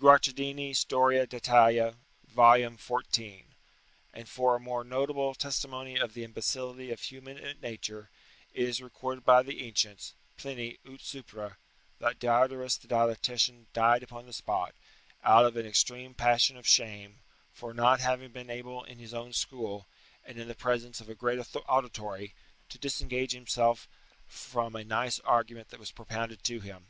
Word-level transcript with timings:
[Guicciardini, 0.00 0.74
Storia 0.74 1.28
d'Italia, 1.28 1.94
vol. 2.26 2.54
xiv.] 2.76 3.44
And 4.12 4.28
for 4.28 4.56
a 4.56 4.58
more 4.58 4.82
notable 4.82 5.32
testimony 5.36 5.96
of 5.96 6.12
the 6.12 6.24
imbecility 6.24 6.90
of 6.90 7.00
human 7.02 7.56
nature, 7.60 8.10
it 8.52 8.68
is 8.68 8.82
recorded 8.82 9.24
by 9.24 9.44
the 9.44 9.62
ancients 9.64 10.14
[Pliny, 10.36 10.80
'ut 10.84 10.98
supra'] 11.02 11.54
that 12.00 12.18
Diodorus 12.18 12.76
the 12.76 12.88
dialectician 12.88 13.68
died 13.72 14.02
upon 14.02 14.26
the 14.26 14.32
spot, 14.32 14.74
out 15.22 15.44
of 15.46 15.56
an 15.56 15.66
extreme 15.66 16.14
passion 16.14 16.56
of 16.56 16.66
shame, 16.66 17.20
for 17.52 17.72
not 17.72 18.00
having 18.00 18.32
been 18.32 18.50
able 18.50 18.82
in 18.82 18.98
his 18.98 19.14
own 19.14 19.32
school, 19.32 19.86
and 20.24 20.36
in 20.36 20.48
the 20.48 20.56
presence 20.56 21.00
of 21.00 21.08
a 21.08 21.14
great 21.14 21.38
auditory, 21.68 22.34
to 22.70 22.78
disengage 22.80 23.30
himself 23.30 23.88
from 24.26 24.74
a 24.74 24.82
nice 24.82 25.20
argument 25.20 25.68
that 25.68 25.78
was 25.78 25.92
propounded 25.92 26.42
to 26.42 26.58
him. 26.58 26.88